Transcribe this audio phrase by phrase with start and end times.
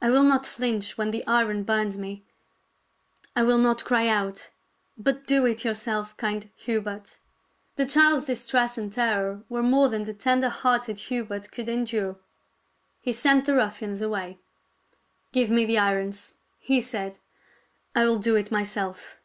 [0.00, 2.24] I will not flinch when the iron burns me;
[3.36, 4.48] I will not cry out.
[4.96, 7.18] But do it yourself, kind Hubert."
[7.76, 12.16] The child's distress and terror were more than the tender hearted Hubert could endure.
[13.02, 14.38] He sent the ruffians away."
[15.34, 17.18] Give me the irons," he said,"
[17.94, 19.18] I will do it myself."